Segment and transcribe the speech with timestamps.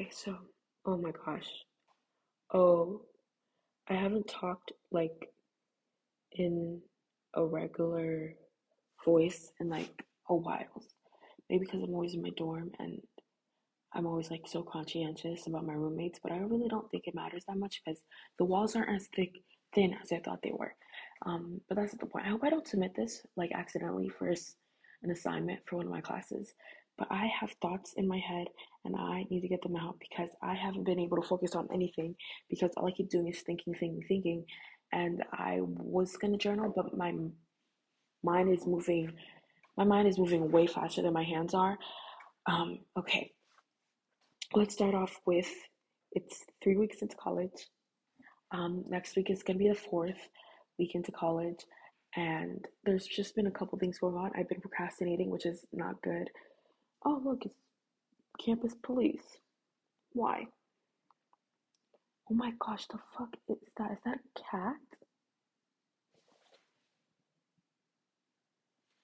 [0.00, 0.34] Okay, so,
[0.86, 1.46] oh my gosh.
[2.54, 3.02] Oh,
[3.86, 5.28] I haven't talked like
[6.32, 6.80] in
[7.34, 8.32] a regular
[9.04, 10.82] voice in like a while.
[11.50, 13.02] Maybe because I'm always in my dorm and
[13.92, 17.44] I'm always like so conscientious about my roommates, but I really don't think it matters
[17.46, 18.00] that much because
[18.38, 19.42] the walls aren't as thick
[19.74, 20.74] thin as I thought they were.
[21.26, 22.24] Um, but that's the point.
[22.24, 26.00] I hope I don't submit this like accidentally for an assignment for one of my
[26.00, 26.54] classes.
[27.00, 28.48] But I have thoughts in my head
[28.84, 31.66] and I need to get them out because I haven't been able to focus on
[31.72, 32.14] anything
[32.50, 34.44] because all I keep doing is thinking, thinking, thinking.
[34.92, 37.14] And I was gonna journal, but my
[38.22, 39.14] mind is moving.
[39.78, 41.78] My mind is moving way faster than my hands are.
[42.46, 43.32] Um, okay,
[44.54, 45.50] let's start off with
[46.12, 47.68] it's three weeks into college.
[48.52, 50.28] Um, next week is gonna be the fourth
[50.78, 51.64] week into college,
[52.14, 54.32] and there's just been a couple things going on.
[54.36, 56.28] I've been procrastinating, which is not good.
[57.04, 57.54] Oh, look, it's
[58.44, 59.38] campus police.
[60.12, 60.46] Why?
[62.30, 63.92] Oh my gosh, the fuck is that?
[63.92, 64.76] Is that a cat?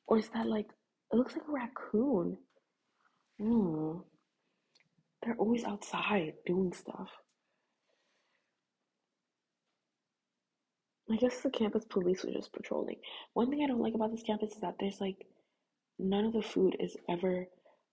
[0.06, 0.68] Or is that like,
[1.12, 2.38] it looks like a raccoon.
[3.40, 3.98] Hmm.
[5.22, 7.10] They're always outside doing stuff.
[11.10, 12.96] I guess the campus police were just patrolling.
[13.32, 15.26] One thing I don't like about this campus is that there's like
[15.98, 17.46] none of the food is ever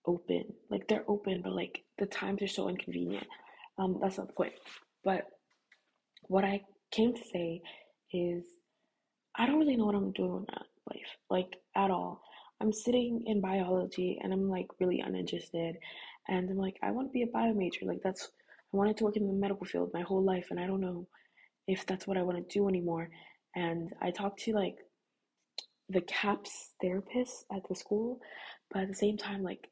[0.06, 0.44] open.
[0.70, 3.28] Like they're open, but like the times are so inconvenient.
[3.78, 4.54] Um, that's not the point.
[5.04, 5.26] But
[6.24, 7.62] what I came to say
[8.12, 8.46] is
[9.36, 10.56] I don't really know what I'm doing in
[10.90, 12.22] life, like at all.
[12.62, 15.76] I'm sitting in biology and I'm like really uninterested.
[16.28, 17.86] And I'm like, I want to be a bio major.
[17.86, 18.30] Like that's
[18.74, 21.08] I wanted to work in the medical field my whole life and I don't know
[21.68, 23.10] if that's what I want to do anymore.
[23.56, 24.78] And I talked to like
[25.90, 28.20] the CAPS therapist at the school,
[28.72, 29.68] but at the same time, like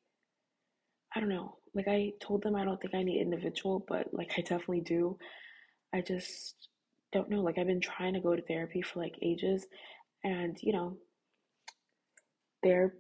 [1.14, 1.58] I don't know.
[1.73, 5.17] Like I told them I don't think I need individual, but like I definitely do.
[5.94, 6.70] I just
[7.12, 7.42] don't know.
[7.42, 9.66] Like I've been trying to go to therapy for like ages
[10.23, 10.98] and you know,
[12.64, 12.98] therapy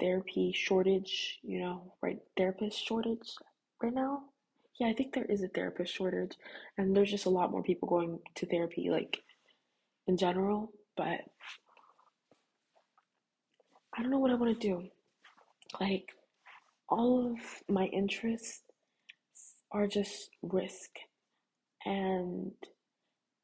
[0.00, 3.34] therapy shortage, you know, right therapist shortage
[3.82, 4.24] right now.
[4.80, 6.36] Yeah, I think there is a therapist shortage
[6.76, 9.18] and there's just a lot more people going to therapy like
[10.06, 11.20] in general, but
[13.94, 14.88] I don't know what I want to do.
[15.80, 16.08] Like
[16.92, 17.38] all of
[17.74, 18.62] my interests
[19.72, 20.90] are just risk.
[21.86, 22.52] And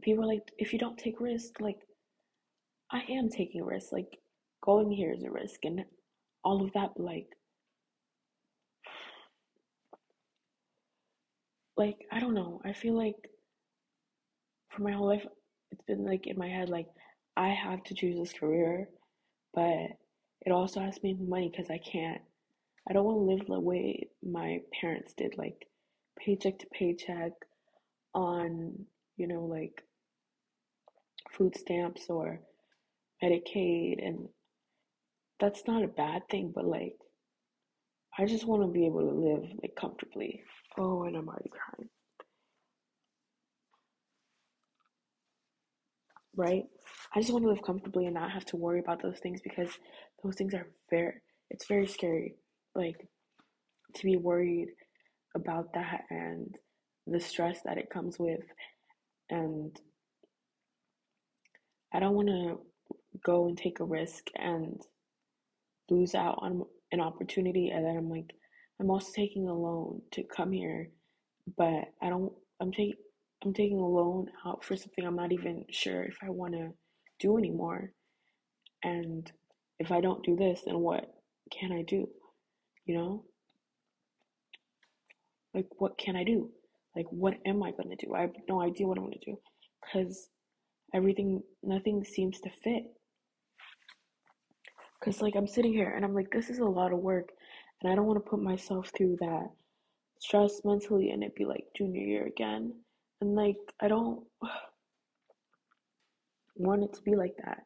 [0.02, 1.80] people are like, if you don't take risk, like,
[2.92, 3.90] I am taking risk.
[3.90, 4.18] Like,
[4.62, 5.84] going here is a risk, and
[6.44, 7.28] all of that, like,
[11.76, 12.60] like, I don't know.
[12.64, 13.16] I feel like
[14.68, 15.26] for my whole life,
[15.70, 16.88] it's been like in my head, like,
[17.36, 18.88] I have to choose this career,
[19.54, 19.88] but
[20.42, 22.20] it also has to be money because I can't
[22.88, 25.66] I don't want to live the way my parents did, like
[26.18, 27.32] paycheck to paycheck
[28.14, 29.82] on, you know, like
[31.32, 32.40] food stamps or
[33.22, 34.04] Medicaid.
[34.04, 34.28] And
[35.38, 36.94] that's not a bad thing, but like,
[38.18, 40.42] I just want to be able to live like comfortably.
[40.78, 41.90] Oh, and I'm already crying.
[46.34, 46.64] Right?
[47.14, 49.68] I just want to live comfortably and not have to worry about those things because
[50.24, 51.14] those things are very,
[51.50, 52.36] it's very scary
[52.78, 53.08] like
[53.94, 54.68] to be worried
[55.34, 56.54] about that and
[57.06, 58.40] the stress that it comes with.
[59.30, 59.78] And
[61.92, 62.60] I don't want to
[63.24, 64.80] go and take a risk and
[65.90, 66.62] lose out on
[66.92, 68.32] an opportunity and then I'm like
[68.80, 70.90] I'm also taking a loan to come here
[71.56, 72.94] but I don't I'm taking
[73.44, 76.70] I'm taking a loan out for something I'm not even sure if I want to
[77.20, 77.92] do anymore.
[78.82, 79.30] And
[79.78, 81.06] if I don't do this then what
[81.50, 82.08] can I do
[82.88, 83.24] you know?
[85.54, 86.50] Like, what can I do?
[86.96, 88.14] Like, what am I going to do?
[88.14, 89.38] I have no idea what I'm going to do
[89.84, 90.30] because
[90.94, 92.84] everything, nothing seems to fit.
[94.98, 97.28] Because, like, I'm sitting here and I'm like, this is a lot of work,
[97.82, 99.48] and I don't want to put myself through that
[100.20, 102.72] stress mentally and it'd be like junior year again.
[103.20, 104.24] And, like, I don't
[106.56, 107.64] want it to be like that.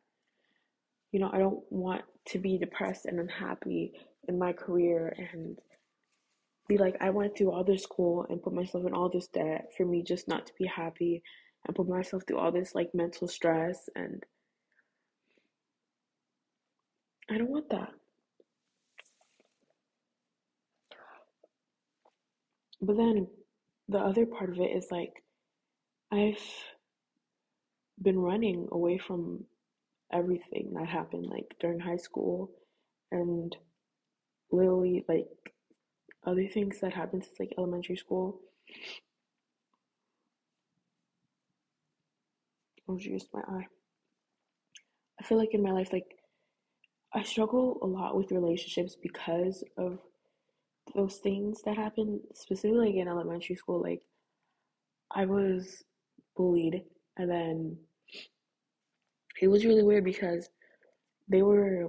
[1.12, 3.92] You know, I don't want to be depressed and unhappy
[4.28, 5.58] in my career and
[6.68, 9.70] be like, I went through all this school and put myself in all this debt
[9.76, 11.22] for me just not to be happy
[11.66, 14.24] and put myself through all this like mental stress and
[17.30, 17.90] I don't want that.
[22.80, 23.28] But then
[23.88, 25.22] the other part of it is like
[26.10, 26.42] I've
[28.00, 29.44] been running away from
[30.12, 32.50] everything that happened like during high school
[33.10, 33.56] and
[34.52, 35.28] literally like
[36.24, 38.40] other things that happened since like elementary school.
[42.88, 43.66] Oh, just my eye.
[45.20, 46.16] I feel like in my life, like
[47.14, 49.98] I struggle a lot with relationships because of
[50.94, 53.80] those things that happened, specifically like in elementary school.
[53.80, 54.02] Like
[55.10, 55.84] I was
[56.36, 56.84] bullied,
[57.16, 57.78] and then
[59.40, 60.48] it was really weird because
[61.28, 61.88] they were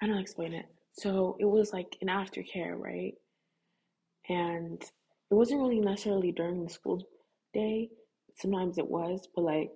[0.00, 0.66] I don't explain it.
[0.98, 3.14] So it was like an aftercare, right?
[4.28, 7.06] And it wasn't really necessarily during the school
[7.54, 7.88] day.
[8.34, 9.70] Sometimes it was, but like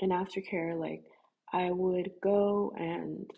[0.00, 1.02] in aftercare, like
[1.50, 3.30] I would go and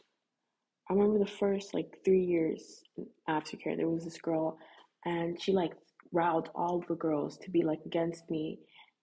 [0.91, 2.83] I remember the first like three years
[3.29, 4.59] aftercare, there was this girl
[5.05, 5.75] and she like
[6.13, 8.59] riled all the girls to be like against me.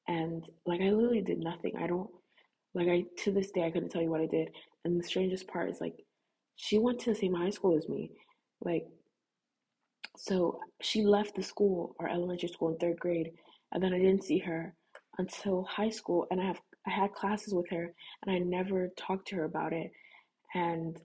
[0.10, 1.78] And like I literally did nothing.
[1.80, 2.10] I don't
[2.74, 4.50] like I to this day I couldn't tell you what I did.
[4.84, 6.05] And the strangest part is like
[6.56, 8.12] she went to the same high school as me.
[8.62, 8.88] Like
[10.18, 13.32] so she left the school or elementary school in third grade
[13.72, 14.74] and then I didn't see her
[15.18, 17.94] until high school and I have I had classes with her
[18.26, 19.92] and I never talked to her about it.
[20.54, 21.00] And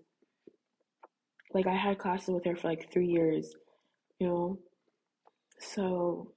[1.53, 3.55] like I had classes with her for like three years,
[4.19, 4.59] you know.
[5.59, 6.33] So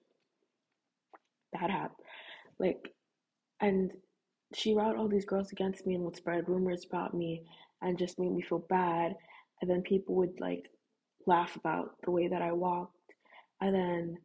[1.53, 1.99] that happened.
[2.59, 2.93] Like
[3.61, 3.91] and
[4.55, 7.43] she riled all these girls against me and would spread rumors about me
[7.83, 9.13] and just made me feel bad.
[9.61, 10.63] And then people would like
[11.27, 12.95] laugh about the way that I walked.
[13.61, 14.17] And then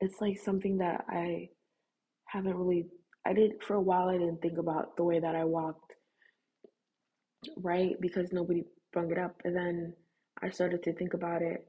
[0.00, 1.48] it's like something that I
[2.26, 2.86] haven't really
[3.26, 5.92] I did for a while I didn't think about the way that I walked,
[7.56, 7.94] right?
[8.00, 9.40] Because nobody brought it up.
[9.44, 9.94] And then
[10.42, 11.66] I started to think about it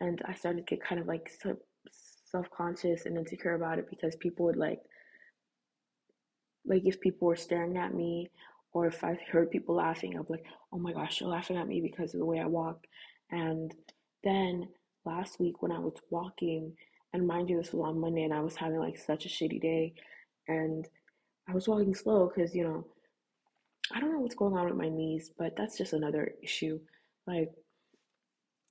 [0.00, 1.30] and I started to get kind of like
[2.30, 4.80] self conscious and insecure about it because people would like
[6.66, 8.28] like if people were staring at me
[8.72, 11.68] or if I heard people laughing, I'd be like, oh my gosh, you're laughing at
[11.68, 12.84] me because of the way I walk.
[13.30, 13.72] And
[14.24, 14.68] then
[15.04, 16.74] last week when I was walking,
[17.12, 19.60] and mind you, this was on Monday and I was having like such a shitty
[19.60, 19.94] day,
[20.48, 20.86] and
[21.48, 22.86] I was walking slow because, you know,
[23.94, 26.78] I don't know what's going on with my knees, but that's just another issue.
[27.26, 27.50] Like,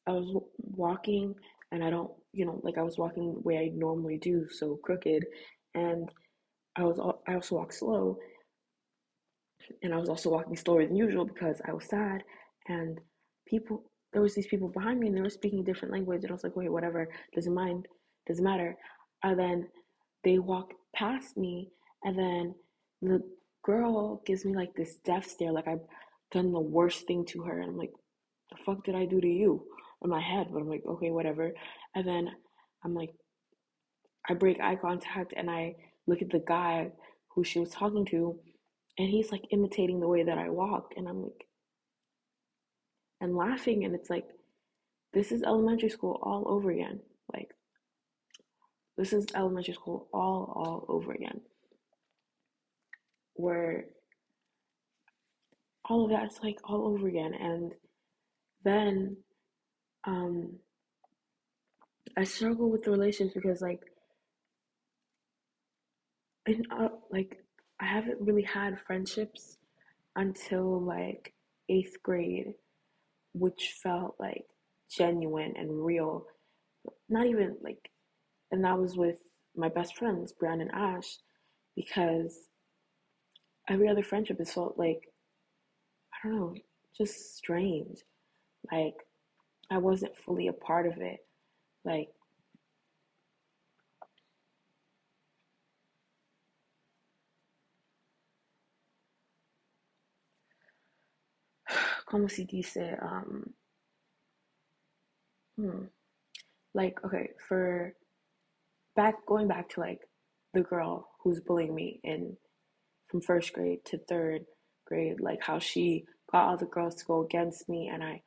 [0.08, 1.34] I was walking
[1.72, 4.80] and I don't, you know, like I was walking the way I normally do, so
[4.84, 5.26] crooked,
[5.74, 6.10] and
[6.76, 8.20] I was I also walk slow,
[9.82, 12.24] and I was also walking slower than usual because I was sad,
[12.68, 13.00] and
[13.48, 13.84] people
[14.14, 16.34] there was these people behind me and they were speaking a different language, and I
[16.34, 17.88] was like, wait, whatever, doesn't mind,
[18.28, 18.76] doesn't matter,
[19.24, 19.68] and then
[20.24, 21.72] they walked past me,
[22.04, 22.56] and then
[23.02, 23.22] the
[23.64, 25.86] girl gives me like this death stare, like I've
[26.32, 27.94] done the worst thing to her, and I'm like,
[28.50, 29.66] the fuck did I do to you?
[30.04, 31.52] In my head, but I'm like, okay, whatever.
[31.96, 32.30] And then
[32.84, 33.10] I'm like,
[34.30, 35.76] I break eye contact and I
[36.06, 36.92] look at the guy
[37.30, 38.40] who she was talking to,
[38.98, 41.48] and he's like imitating the way that I walk, and I'm like,
[43.22, 44.26] and laughing, and it's like,
[45.14, 47.00] this is elementary school all over again.
[47.34, 47.52] Like,
[48.98, 51.42] this is elementary school all all over again
[53.36, 53.86] where
[55.86, 57.72] all of that's like all over again and
[58.66, 59.16] then
[60.06, 60.52] um
[62.18, 63.82] i struggle with the relations because like
[66.48, 67.38] in uh, like
[67.82, 69.58] i haven't really had friendships
[70.16, 71.34] until like
[71.70, 72.54] eighth grade
[73.34, 74.46] which felt like
[74.90, 76.26] genuine and real
[77.10, 77.90] not even like
[78.52, 79.18] and that was with
[79.56, 81.18] my best friends brandon and ash
[81.76, 82.48] because
[83.70, 85.02] every other friendship has felt like
[86.24, 86.56] I don't know,
[86.98, 88.00] just strange.
[88.72, 88.96] Like
[89.70, 91.20] I wasn't fully a part of it.
[91.86, 92.10] Like
[102.06, 103.54] como si dice um
[105.58, 105.86] hmm,
[106.74, 107.94] like okay for
[108.96, 110.02] back going back to like
[110.54, 112.36] the girl who's bullying me in
[113.08, 114.46] from first grade to third
[114.86, 118.22] grade, like how she got all the girls to go against me, and I,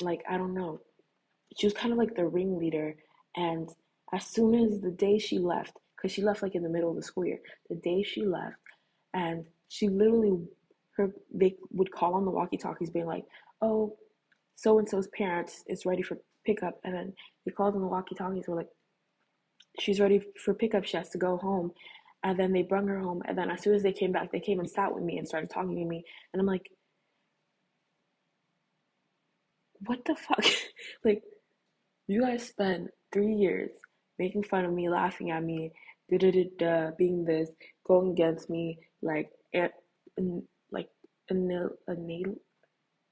[0.00, 0.80] like, I don't know.
[1.56, 2.94] She was kind of like the ringleader,
[3.36, 3.68] and
[4.12, 6.96] as soon as the day she left, because she left like in the middle of
[6.96, 8.56] the school year, the day she left,
[9.14, 10.38] and she literally,
[10.96, 13.24] her they would call on the walkie-talkies, being like,
[13.60, 13.96] "Oh,
[14.56, 17.12] so and so's parents is ready for pickup," and then
[17.44, 18.70] they called on the walkie-talkies, were like,
[19.80, 20.84] "She's ready for pickup.
[20.84, 21.72] She has to go home."
[22.24, 23.22] And then they brought her home.
[23.26, 25.28] And then as soon as they came back, they came and sat with me and
[25.28, 26.04] started talking to me.
[26.32, 26.66] And I'm like,
[29.80, 30.44] what the fuck?
[31.04, 31.22] like,
[32.08, 33.70] you guys spent three years
[34.18, 35.72] making fun of me, laughing at me,
[36.10, 37.50] da da da being this,
[37.86, 39.70] going against me, like, and,
[40.16, 40.42] and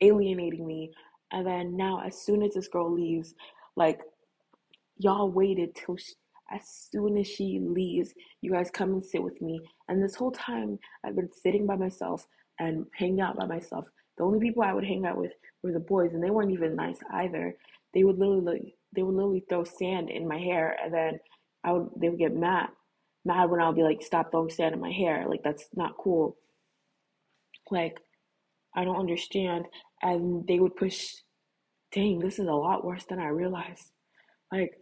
[0.03, 0.93] alienating me,
[1.33, 3.35] And then now, as soon as this girl leaves,
[3.77, 4.01] like
[4.99, 6.15] y'all waited till she,
[6.53, 9.61] as soon as she leaves, you guys come and sit with me.
[9.89, 12.27] And this whole time, I've been sitting by myself
[12.61, 13.87] and hanging out by myself.
[14.19, 16.77] The only people I would hang out with were the boys, and they weren't even
[16.77, 17.57] nice either.
[17.95, 21.21] They would literally, they would literally throw sand in my hair, and then
[21.65, 22.69] I would, they would get mad,
[23.25, 25.27] mad when I'll be like, "Stop throwing sand in my hair!
[25.29, 26.37] Like that's not cool."
[27.71, 27.99] Like,
[28.75, 29.67] I don't understand.
[30.03, 31.15] And they would push.
[31.93, 33.93] Dang, this is a lot worse than I realized.
[34.51, 34.73] Like,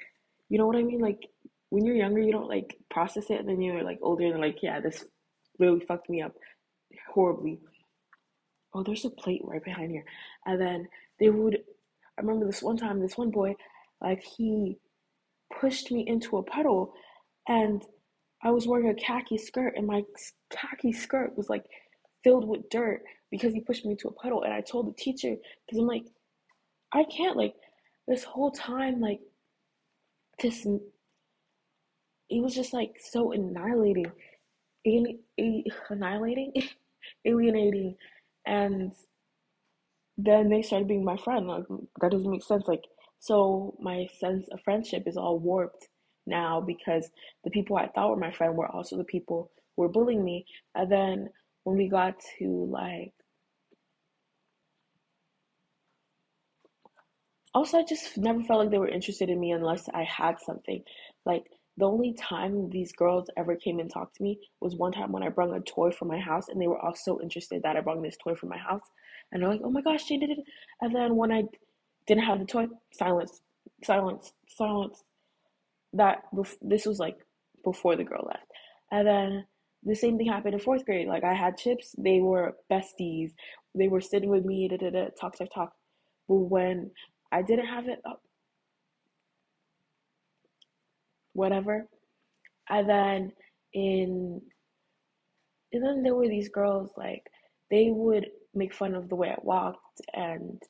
[0.49, 1.01] you know what I mean?
[1.01, 1.29] Like,
[1.71, 4.63] when you're younger, you don't like process it, and then you're like older, and like,
[4.63, 5.05] yeah, this
[5.59, 6.35] really fucked me up
[7.13, 7.61] horribly.
[8.75, 10.05] Oh, there's a plate right behind here.
[10.47, 10.89] And then
[11.21, 11.59] they would,
[12.19, 13.55] I remember this one time, this one boy,
[14.01, 14.79] like, he
[15.61, 16.93] pushed me into a puddle,
[17.49, 17.83] and
[18.43, 20.03] I was wearing a khaki skirt, and my
[20.51, 21.65] khaki skirt was like
[22.25, 24.43] filled with dirt because he pushed me into a puddle.
[24.43, 25.35] And I told the teacher,
[25.67, 26.05] because I'm like,
[26.93, 27.55] I can't, like,
[28.07, 29.21] this whole time, like,
[30.41, 34.12] this, it was just like so annihilating,
[35.89, 36.53] annihilating,
[37.25, 37.97] alienating.
[38.47, 38.93] And
[40.19, 41.47] then they started being my friend.
[41.49, 41.65] Like,
[42.01, 42.69] that doesn't make sense.
[42.69, 42.85] Like,
[43.19, 45.89] so my sense of friendship is all warped
[46.27, 47.09] now because
[47.45, 50.45] the people I thought were my friend were also the people who were bullying me.
[50.75, 51.31] And then
[51.65, 53.12] when we got to like
[57.54, 60.82] also I just never felt like they were interested in me unless I had something.
[61.25, 61.44] Like
[61.76, 65.23] the only time these girls ever came and talked to me was one time when
[65.23, 67.80] I brought a toy from my house and they were all so interested that I
[67.80, 68.82] brought this toy from my house.
[69.30, 70.38] And they're like, oh my gosh, she did it.
[70.80, 71.44] And then when I
[72.06, 73.40] didn't have the toy, silence,
[73.85, 75.02] silence, silence.
[75.94, 76.23] That
[76.62, 77.18] this was like
[77.64, 78.47] before the girl left.
[78.90, 79.47] And then
[79.82, 81.06] the same thing happened in fourth grade.
[81.06, 83.32] Like I had chips, they were besties.
[83.75, 85.73] They were sitting with me, da da da, talk, talk, talk.
[86.28, 86.90] But when
[87.33, 88.23] I didn't have it up,
[91.33, 91.87] whatever.
[92.71, 93.33] And then
[93.75, 94.41] in,
[95.73, 97.23] and then there were these girls like
[97.71, 100.62] they would make fun of the way I walked and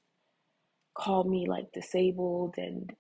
[0.96, 2.90] call me like disabled and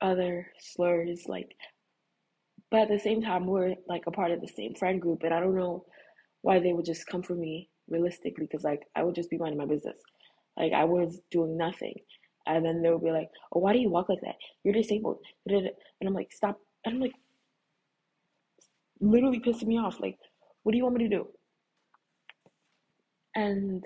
[0.00, 1.56] other slurs like
[2.70, 5.34] but at the same time, we're like a part of the same friend group, and
[5.34, 5.84] I don't know
[6.40, 9.58] why they would just come for me realistically, because like I would just be minding
[9.58, 9.98] my business,
[10.56, 11.94] like I was doing nothing,
[12.46, 14.36] and then they would be like, "Oh, why do you walk like that?
[14.64, 15.70] You're disabled," and
[16.06, 17.14] I'm like, "Stop!" And I'm like,
[19.00, 20.00] literally pissing me off.
[20.00, 20.18] Like,
[20.62, 21.28] what do you want me to do?
[23.34, 23.84] And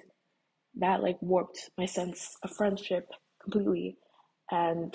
[0.77, 3.09] that like warped my sense of friendship
[3.43, 3.97] completely,
[4.51, 4.95] and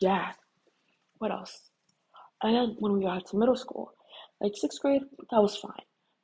[0.00, 0.32] yeah,
[1.18, 1.70] what else?
[2.42, 3.92] And then when we got to middle school,
[4.40, 5.72] like sixth grade, that was fine.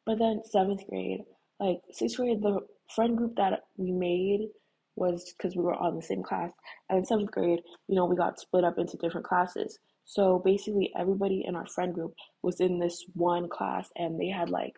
[0.07, 1.23] But then seventh grade,
[1.61, 2.61] like sixth grade, the
[2.95, 4.49] friend group that we made
[4.97, 6.51] was because we were on the same class.
[6.89, 9.79] And in seventh grade, you know, we got split up into different classes.
[10.05, 14.51] So basically, everybody in our friend group was in this one class, and they had
[14.51, 14.75] like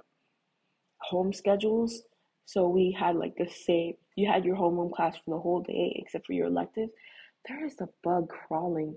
[1.00, 2.02] home schedules.
[2.44, 3.94] So we had like the same.
[4.16, 6.90] You had your homeroom class for the whole day, except for your elective.
[7.48, 8.96] There is a bug crawling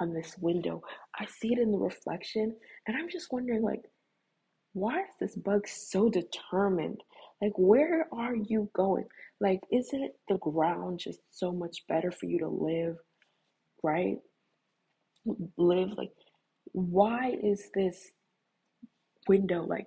[0.00, 0.82] on this window.
[1.18, 2.56] I see it in the reflection,
[2.86, 3.82] and I'm just wondering, like,
[4.72, 7.02] why is this bug so determined?
[7.42, 9.04] Like, where are you going?
[9.40, 12.96] Like, isn't the ground just so much better for you to live,
[13.82, 14.16] right?
[15.58, 16.12] Live, like,
[16.72, 18.12] why is this
[19.28, 19.86] window like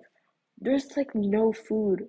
[0.60, 2.04] there's like no food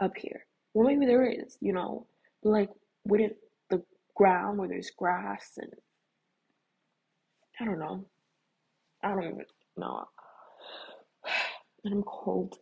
[0.00, 0.46] up here?
[0.74, 2.06] Well, maybe there is, you know,
[2.42, 2.70] like,
[3.04, 3.34] wouldn't
[3.70, 3.82] the
[4.16, 5.72] ground where there's grass and
[7.60, 8.06] I don't know.
[9.02, 9.44] I don't even
[9.76, 10.04] know.
[11.82, 12.58] And I'm cold.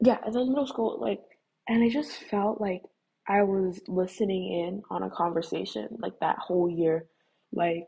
[0.00, 1.20] Yeah, and then middle school, like,
[1.68, 2.82] and I just felt like
[3.28, 7.06] I was listening in on a conversation like that whole year.
[7.52, 7.86] Like,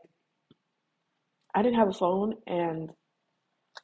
[1.55, 2.91] I didn't have a phone, and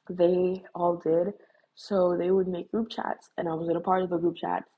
[0.09, 1.33] they all did.
[1.75, 4.35] So they would make group chats, and I was in a part of the group
[4.37, 4.69] chats.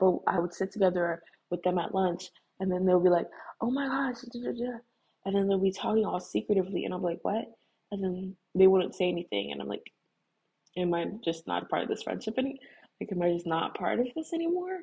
[0.00, 3.28] But I would sit together with them at lunch, and then they'll be like,
[3.60, 7.44] "Oh my gosh," and then they'll be talking all secretively, and I'm like, what?
[7.92, 9.84] And then they wouldn't say anything, and I'm like,
[10.76, 12.36] am I just not a part of this friendship?
[13.00, 14.78] Like, am I just not part of this anymore?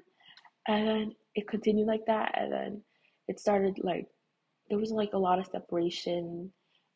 [0.68, 2.82] And then it continued like that, and then
[3.28, 4.08] it started like
[4.70, 6.52] there was like a lot of separation,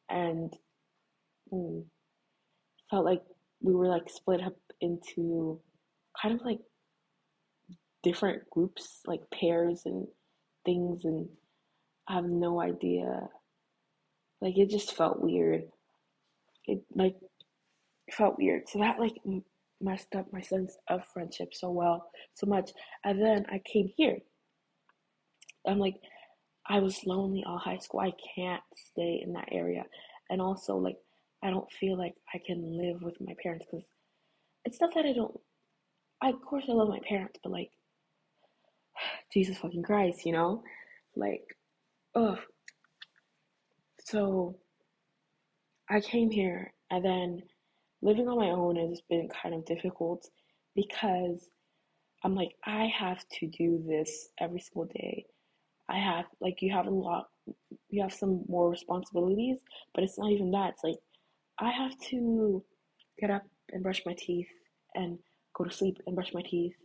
[0.09, 0.53] and
[1.53, 1.83] mm,
[2.89, 3.21] felt like
[3.61, 5.59] we were like split up into
[6.21, 6.59] kind of like
[8.03, 10.07] different groups, like pairs and
[10.65, 11.27] things, and
[12.07, 13.29] I have no idea
[14.41, 15.63] like it just felt weird.
[16.65, 17.15] It like
[18.11, 18.69] felt weird.
[18.69, 19.15] So that like
[19.81, 22.71] messed up my sense of friendship so well, so much.
[23.03, 24.17] And then I came here.
[25.67, 25.95] I'm like,
[26.67, 28.01] I was lonely all high school.
[28.01, 29.83] I can't stay in that area.
[30.29, 30.98] And also, like,
[31.43, 33.86] I don't feel like I can live with my parents because
[34.65, 35.38] it's not that I don't.
[36.21, 37.71] I, of course, I love my parents, but like,
[39.33, 40.63] Jesus fucking Christ, you know?
[41.15, 41.43] Like,
[42.15, 42.38] ugh.
[44.05, 44.57] So,
[45.89, 47.41] I came here and then
[48.01, 50.27] living on my own has been kind of difficult
[50.75, 51.49] because
[52.23, 55.25] I'm like, I have to do this every single day.
[55.89, 57.27] I have, like, you have a lot,
[57.89, 59.57] you have some more responsibilities,
[59.93, 60.71] but it's not even that.
[60.71, 60.99] It's like,
[61.59, 62.63] I have to
[63.19, 64.47] get up and brush my teeth
[64.95, 65.17] and
[65.55, 66.75] go to sleep and brush my teeth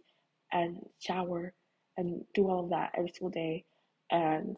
[0.52, 1.52] and shower
[1.96, 3.64] and do all of that every single day.
[4.10, 4.56] And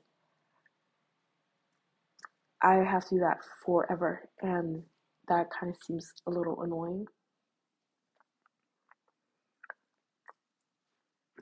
[2.62, 4.28] I have to do that forever.
[4.42, 4.82] And
[5.28, 7.06] that kind of seems a little annoying.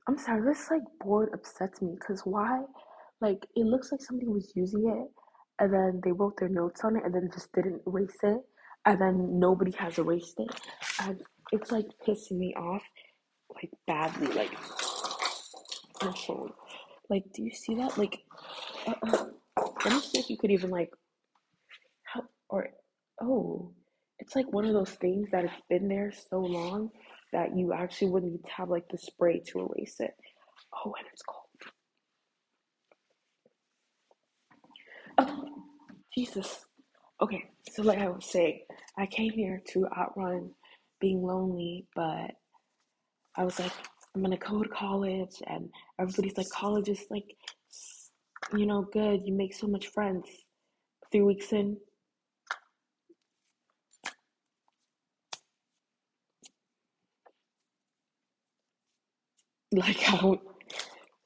[0.08, 2.62] I'm sorry, this like board upsets me because why?
[3.20, 5.08] Like, it looks like somebody was using it
[5.62, 8.40] and then they wrote their notes on it and then just didn't erase it
[8.84, 10.50] and then nobody has erased it.
[11.00, 11.22] And
[11.52, 12.82] it's like pissing me off
[13.54, 14.26] like badly.
[14.28, 14.50] Like.
[17.08, 17.96] Like, do you see that?
[17.96, 18.18] Like,
[18.86, 19.26] uh, uh,
[19.84, 20.90] let me see if you could even like
[22.12, 22.68] help or
[23.20, 23.72] oh,
[24.18, 26.90] it's like one of those things that it's been there so long
[27.32, 30.14] that you actually wouldn't need to have like the spray to erase it.
[30.74, 31.44] Oh, and it's cold.
[35.18, 35.44] Oh,
[36.14, 36.64] Jesus.
[37.20, 38.60] Okay, so like I was saying,
[38.98, 40.50] I came here to outrun
[41.00, 42.32] being lonely, but
[43.36, 43.72] I was like,
[44.14, 45.68] I'm gonna go to college, and
[46.00, 47.24] everybody's like, college is like,
[48.56, 49.22] you know, good.
[49.24, 50.28] You make so much friends.
[51.10, 51.76] Three weeks in,
[59.86, 60.40] like, how,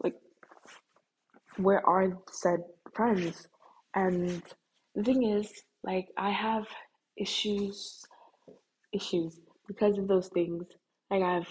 [0.03, 0.15] like,
[1.57, 2.61] where are said
[2.95, 3.49] friends?
[3.95, 4.43] And
[4.95, 5.51] the thing is,
[5.85, 6.67] like, I have
[7.17, 8.05] issues,
[8.93, 10.65] issues because of those things.
[11.11, 11.49] Like, I've,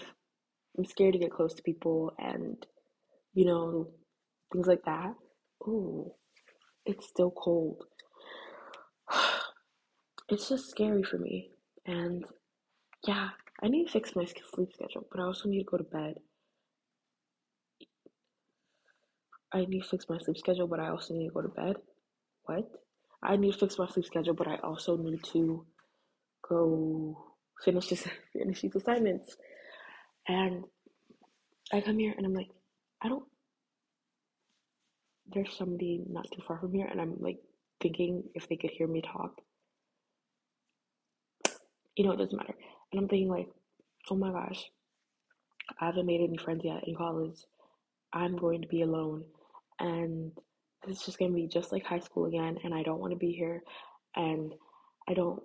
[0.76, 2.56] I'm scared to get close to people, and
[3.34, 3.88] you know,
[4.52, 5.14] things like that.
[5.66, 6.12] Ooh,
[6.86, 7.84] it's still cold.
[10.30, 11.50] It's just scary for me.
[11.86, 12.24] And
[13.06, 13.30] yeah,
[13.62, 16.16] I need to fix my sleep schedule, but I also need to go to bed.
[19.52, 21.76] I need to fix my sleep schedule, but I also need to go to bed.
[22.44, 22.70] What?
[23.22, 25.66] I need to fix my sleep schedule, but I also need to
[26.48, 27.34] go
[27.64, 29.36] finish this finish these assignments.
[30.26, 30.64] And
[31.72, 32.50] I come here and I'm like,
[33.02, 33.24] I don't
[35.32, 37.38] there's somebody not too far from here and I'm like
[37.82, 39.40] thinking if they could hear me talk.
[41.96, 42.54] You know, it doesn't matter.
[42.92, 43.48] And I'm thinking like,
[44.10, 44.70] oh my gosh,
[45.80, 47.36] I haven't made any friends yet in college.
[48.12, 49.24] I'm going to be alone
[49.80, 50.32] and
[50.86, 53.62] it's just gonna be just like high school again and I don't wanna be here
[54.16, 54.52] and
[55.08, 55.40] I don't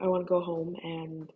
[0.00, 1.30] I wanna go home and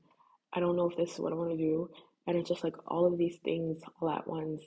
[0.53, 1.89] I don't know if this is what I wanna do
[2.27, 4.63] and it's just like all of these things all at once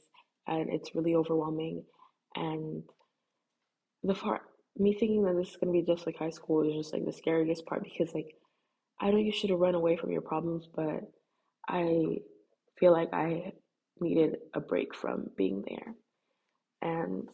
[0.47, 1.83] and it's really overwhelming
[2.35, 2.83] and
[4.03, 4.41] the part
[4.77, 7.13] me thinking that this is gonna be just like high school is just like the
[7.13, 8.35] scariest part because like
[8.99, 11.01] I know you should have run away from your problems, but
[11.67, 12.19] I
[12.79, 13.53] feel like I
[13.99, 15.93] needed a break from being there.
[16.81, 17.27] And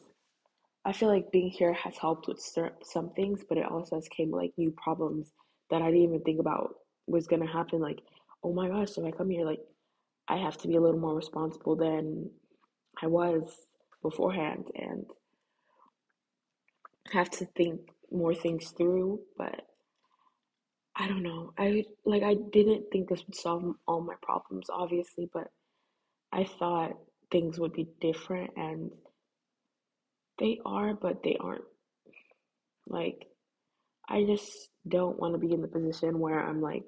[0.90, 2.40] I feel like being here has helped with
[2.84, 5.32] some things, but it also has came like new problems
[5.70, 7.80] that I didn't even think about was gonna happen.
[7.80, 8.00] Like,
[8.44, 9.60] oh my gosh, if I come here, like
[10.28, 12.32] I have to be a little more responsible than
[13.04, 13.68] I was
[14.02, 15.06] beforehand and
[17.12, 19.62] have to think more things through, but
[20.96, 21.54] I don't know.
[21.56, 25.50] I like I didn't think this would solve all my problems obviously, but
[26.32, 26.98] I thought
[27.32, 28.90] things would be different and
[30.40, 31.64] they are, but they aren't.
[32.88, 33.26] Like
[34.08, 34.52] I just
[34.88, 36.84] don't want to be in the position where I'm like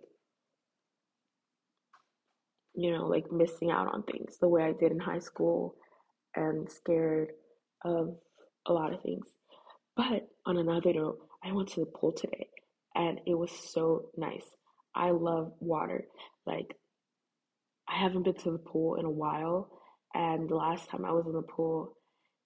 [2.74, 5.76] you know, like missing out on things the way I did in high school
[6.36, 7.30] and scared
[7.84, 8.16] of
[8.66, 9.28] a lot of things.
[9.96, 12.48] But on another note, I went to the pool today
[12.96, 14.46] and it was so nice.
[14.96, 16.06] I love water.
[16.46, 16.76] Like,
[17.88, 19.70] I haven't been to the pool in a while,
[20.14, 21.98] and the last time I was in the pool,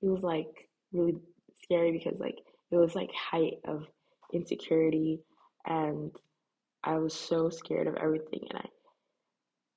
[0.01, 1.15] it was like really
[1.63, 2.37] scary because like
[2.71, 3.85] it was like height of
[4.33, 5.21] insecurity,
[5.65, 6.11] and
[6.83, 8.65] I was so scared of everything, and I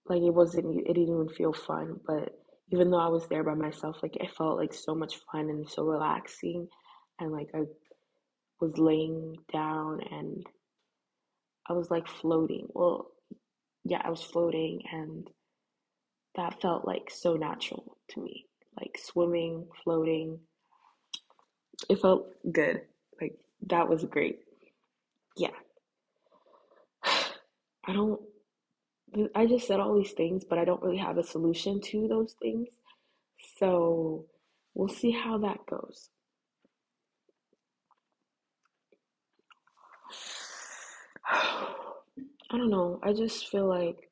[0.07, 2.31] like it wasn't it didn't even feel fun, but
[2.71, 5.69] even though I was there by myself, like it felt like so much fun and
[5.69, 6.69] so relaxing,
[7.21, 7.63] and like I
[8.61, 10.45] was laying down and
[11.69, 12.67] I was like floating.
[12.71, 13.11] Well,
[13.85, 15.29] yeah, I was floating and
[16.37, 18.47] that felt like so natural to me.
[18.81, 20.39] Like swimming, floating.
[21.89, 22.83] It felt good.
[23.21, 23.39] Like
[23.69, 24.41] that was great.
[25.37, 25.51] Yeah.
[27.05, 28.21] I don't
[29.35, 32.35] I just said all these things, but I don't really have a solution to those
[32.41, 32.69] things.
[33.59, 34.27] So
[34.75, 36.11] we'll see how that goes.
[41.31, 42.99] I don't know.
[43.03, 44.11] I just feel like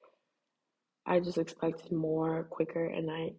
[1.07, 3.33] I just expected more quicker, and I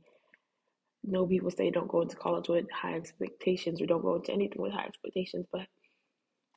[1.07, 4.61] know people say don't go into college with high expectations or don't go into anything
[4.61, 5.67] with high expectations, but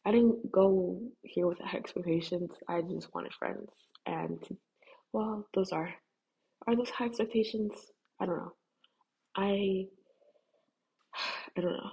[0.05, 2.51] I didn't go here with high expectations.
[2.69, 3.71] I just wanted friends,
[4.07, 4.43] and
[5.13, 5.91] well, those are
[6.67, 7.73] are those high expectations?
[8.21, 8.53] I don't know.
[9.37, 9.87] I
[11.57, 11.91] I don't know.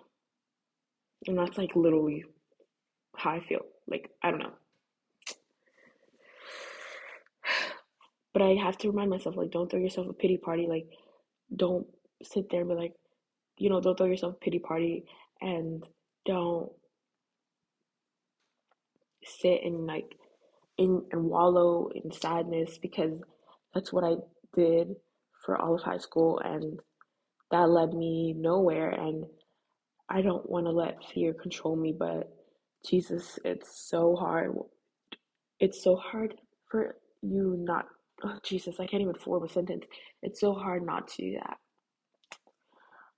[1.28, 2.24] And that's like literally
[3.16, 3.62] how I feel.
[3.88, 4.54] Like I don't know.
[8.34, 10.68] But I have to remind myself, like, don't throw yourself a pity party.
[10.68, 10.86] Like,
[11.56, 11.88] don't
[12.24, 12.94] sit there and be like,
[13.58, 15.06] you know, don't throw yourself a pity party
[15.42, 15.84] and
[16.26, 16.72] don't
[19.24, 20.16] sit and like
[20.78, 23.12] in and wallow in sadness because
[23.74, 24.16] that's what I
[24.56, 24.96] did
[25.46, 26.80] for all of high school and
[27.52, 29.26] that led me nowhere and
[30.10, 32.32] I don't want to let fear control me but
[32.88, 34.54] Jesus it's so hard
[35.60, 36.36] it's so hard
[36.70, 37.86] for you not
[38.24, 39.86] oh Jesus, I can't even form a sentence.
[40.22, 41.58] It's so hard not to do that.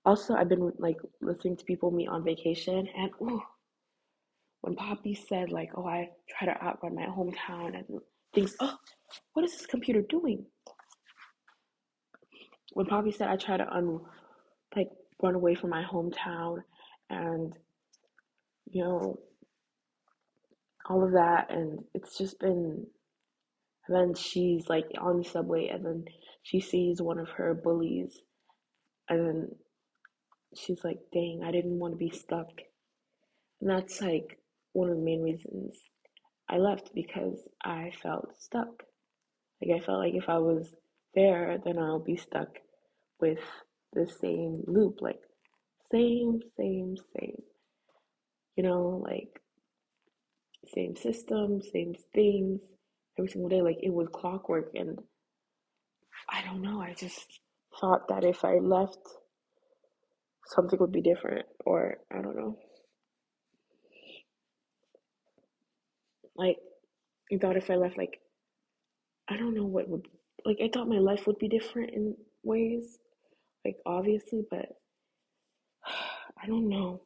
[0.05, 3.41] Also, I've been like listening to people meet on vacation, and ooh,
[4.61, 7.99] when Poppy said like, "Oh, I try to outrun my hometown," and
[8.33, 8.77] things, oh,
[9.33, 10.45] what is this computer doing?
[12.73, 13.99] When Poppy said, "I try to un
[14.75, 14.89] like
[15.21, 16.63] run away from my hometown,"
[17.09, 17.53] and
[18.71, 19.19] you know
[20.89, 22.87] all of that, and it's just been
[23.87, 26.05] and then she's like on the subway, and then
[26.43, 28.21] she sees one of her bullies,
[29.09, 29.55] and then
[30.55, 32.49] she's like, dang, I didn't want to be stuck.
[33.61, 34.39] And that's like
[34.73, 35.77] one of the main reasons
[36.49, 38.83] I left because I felt stuck.
[39.61, 40.73] Like, I felt like if I was
[41.13, 42.49] there, then I'll be stuck
[43.19, 43.39] with
[43.93, 45.19] the same loop, like,
[45.91, 47.41] same, same, same.
[48.55, 49.41] You know, like,
[50.73, 52.61] same system, same things,
[53.17, 53.61] every single day.
[53.61, 54.71] Like it was clockwork.
[54.75, 54.99] And
[56.29, 56.81] I don't know.
[56.81, 57.39] I just
[57.79, 58.99] thought that if I left,
[60.47, 61.45] something would be different.
[61.65, 62.57] Or I don't know.
[66.35, 66.57] Like,
[67.33, 68.19] I thought if I left, like,
[69.29, 70.07] I don't know what would,
[70.45, 72.97] like, I thought my life would be different in ways.
[73.65, 74.67] Like, obviously, but
[76.41, 77.01] I don't know.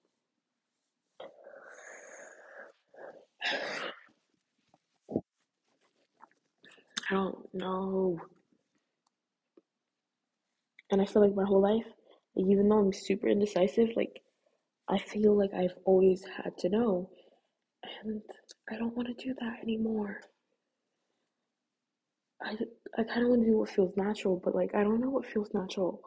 [7.09, 8.19] I don't know.
[10.91, 11.85] And I feel like my whole life,
[12.35, 14.21] like, even though I'm super indecisive, like,
[14.87, 17.09] I feel like I've always had to know.
[18.03, 18.21] And
[18.71, 20.21] I don't want to do that anymore.
[22.41, 22.55] I,
[22.97, 25.25] I kind of want to do what feels natural, but like, I don't know what
[25.25, 26.01] feels natural.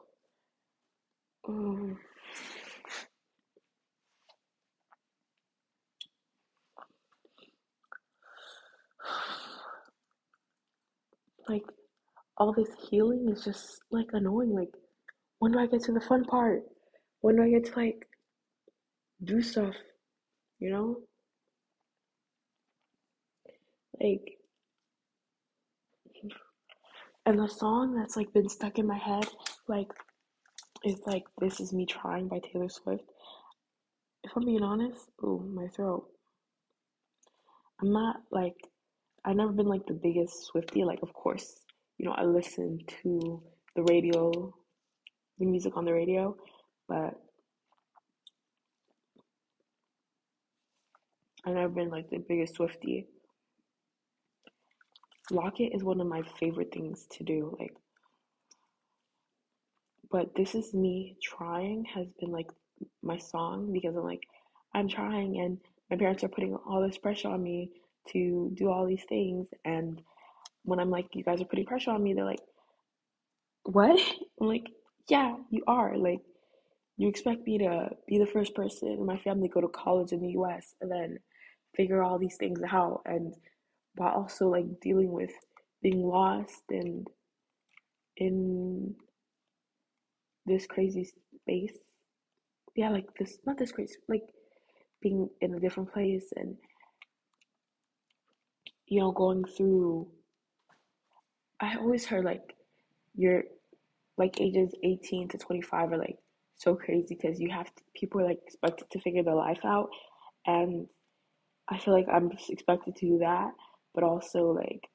[1.48, 1.98] Um,
[11.48, 11.64] like,
[12.38, 14.54] all this healing is just like annoying.
[14.54, 14.72] Like,
[15.46, 16.64] when do I get to the fun part?
[17.20, 18.08] When do I get to like
[19.22, 19.76] do stuff?
[20.58, 20.96] You know?
[24.00, 24.38] Like,
[27.24, 29.28] and the song that's like been stuck in my head,
[29.68, 29.86] like,
[30.84, 33.04] is like This Is Me Trying by Taylor Swift.
[34.24, 36.08] If I'm being honest, ooh, my throat.
[37.80, 38.56] I'm not like,
[39.24, 40.84] I've never been like the biggest Swiftie.
[40.84, 41.60] Like, of course,
[41.98, 43.40] you know, I listen to
[43.76, 44.52] the radio,
[45.38, 46.36] the music on the radio,
[46.88, 47.14] but
[51.44, 53.06] I've never been like the biggest Swiftie.
[55.30, 57.56] Lock It is one of my favorite things to do.
[57.58, 57.74] Like,
[60.10, 62.48] but this is me trying has been like
[63.02, 64.26] my song because I'm like,
[64.74, 65.58] I'm trying and
[65.90, 67.70] my parents are putting all this pressure on me
[68.12, 69.46] to do all these things.
[69.64, 70.00] And
[70.64, 72.42] when I'm like, you guys are putting pressure on me, they're like,
[73.64, 74.00] what?
[74.40, 74.66] I'm like,
[75.08, 75.96] yeah, you are.
[75.96, 76.20] Like,
[76.96, 80.20] you expect me to be the first person in my family go to college in
[80.20, 81.18] the US and then
[81.74, 83.34] figure all these things out and
[83.96, 85.30] while also like dealing with
[85.82, 87.06] being lost and
[88.16, 88.94] in
[90.46, 91.76] this crazy space.
[92.74, 94.22] Yeah, like this, not this crazy, like
[95.02, 96.56] being in a different place and,
[98.86, 100.08] you know, going through.
[101.60, 102.54] I always heard like
[103.14, 103.44] you're
[104.18, 106.16] like ages 18 to 25 are like
[106.56, 109.88] so crazy because you have to, people are like expected to figure their life out.
[110.46, 110.86] And
[111.68, 113.50] I feel like I'm expected to do that
[113.94, 114.88] but also like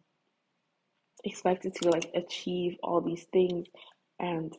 [1.25, 3.67] expected to like achieve all these things.
[4.19, 4.55] And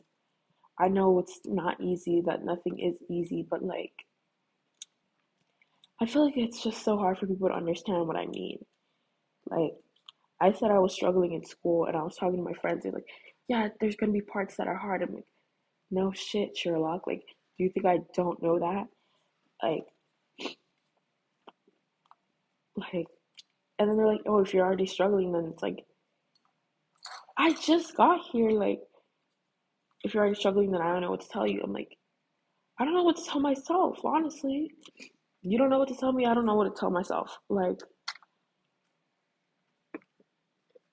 [0.79, 3.93] I know it's not easy that nothing is easy but like
[6.01, 8.59] I feel like it's just so hard for people to understand what I mean.
[9.49, 9.73] Like
[10.41, 12.93] I said I was struggling in school and I was talking to my friends and
[12.93, 13.05] like
[13.47, 15.25] yeah there's gonna be parts that are hard I'm like
[15.91, 17.23] no shit Sherlock like
[17.57, 18.85] do you think I don't know that
[19.61, 19.85] like
[22.75, 23.07] like
[23.79, 25.85] and then they're like oh if you're already struggling then it's like
[27.37, 28.51] I just got here.
[28.51, 28.81] Like,
[30.03, 31.61] if you're already struggling, then I don't know what to tell you.
[31.63, 31.97] I'm like,
[32.79, 34.71] I don't know what to tell myself, honestly.
[35.41, 37.37] You don't know what to tell me, I don't know what to tell myself.
[37.49, 37.79] Like,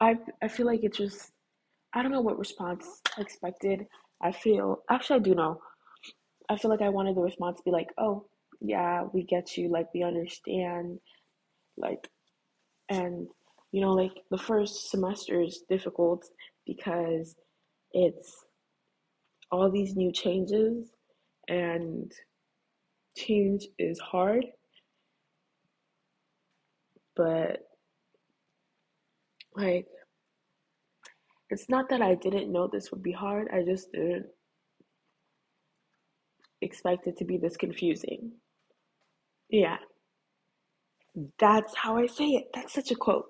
[0.00, 1.32] I I feel like it's just
[1.94, 3.86] I don't know what response I expected.
[4.22, 5.60] I feel actually I do know.
[6.48, 8.26] I feel like I wanted the response to be like, oh
[8.60, 10.98] yeah, we get you, like we understand,
[11.76, 12.08] like
[12.88, 13.28] and
[13.72, 16.24] you know, like the first semester is difficult
[16.66, 17.36] because
[17.92, 18.44] it's
[19.50, 20.90] all these new changes
[21.48, 22.12] and
[23.16, 24.44] change is hard
[27.16, 27.60] but
[29.56, 29.86] like
[31.50, 34.26] it's not that I didn't know this would be hard I just didn't
[36.62, 38.32] expect it to be this confusing
[39.50, 39.78] yeah
[41.38, 43.26] that's how I say it that's such a quote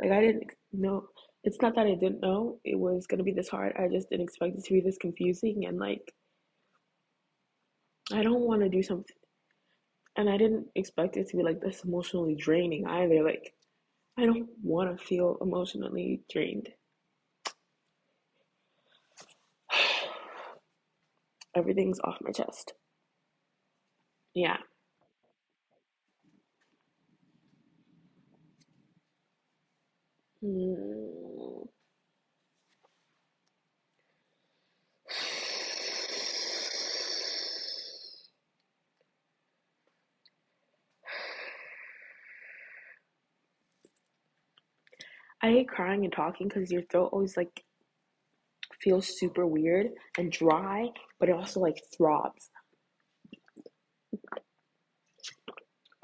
[0.00, 1.04] like I didn't know
[1.44, 4.24] it's not that I didn't know it was gonna be this hard I just didn't
[4.24, 6.12] expect it to be this confusing and like
[8.12, 9.14] I don't want to do something
[10.16, 13.22] and I didn't expect it to be like this emotionally draining either.
[13.22, 13.54] Like,
[14.18, 16.68] I don't want to feel emotionally drained.
[21.56, 22.74] Everything's off my chest.
[24.34, 24.58] Yeah.
[30.42, 31.70] Hmm.
[45.42, 47.62] I hate crying and talking because your throat always like
[48.82, 49.88] feels super weird
[50.18, 50.88] and dry,
[51.18, 52.50] but it also like throbs.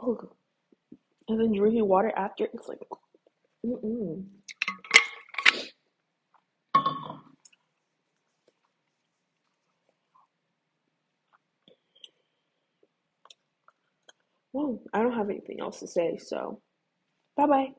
[0.01, 0.19] Oh,
[1.29, 2.81] and then drinking water after, it's like,
[3.65, 4.25] mm-mm.
[14.53, 16.61] Well, I don't have anything else to say, so
[17.37, 17.75] bye bye.